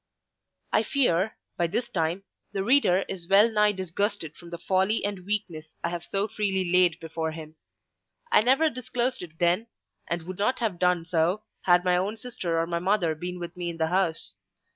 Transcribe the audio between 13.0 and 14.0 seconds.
been with me in the